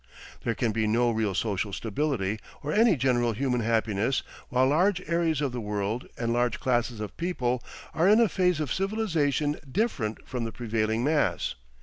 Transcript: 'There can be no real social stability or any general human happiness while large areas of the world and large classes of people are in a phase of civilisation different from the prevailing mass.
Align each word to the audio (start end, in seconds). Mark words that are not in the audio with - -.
'There 0.43 0.55
can 0.55 0.71
be 0.71 0.87
no 0.87 1.11
real 1.11 1.35
social 1.35 1.71
stability 1.71 2.39
or 2.63 2.73
any 2.73 2.95
general 2.95 3.33
human 3.33 3.59
happiness 3.61 4.23
while 4.49 4.65
large 4.65 4.99
areas 5.07 5.41
of 5.41 5.51
the 5.51 5.61
world 5.61 6.07
and 6.17 6.33
large 6.33 6.59
classes 6.59 6.99
of 6.99 7.15
people 7.17 7.61
are 7.93 8.07
in 8.09 8.19
a 8.19 8.27
phase 8.27 8.59
of 8.59 8.73
civilisation 8.73 9.57
different 9.71 10.27
from 10.27 10.43
the 10.43 10.51
prevailing 10.51 11.03
mass. 11.03 11.53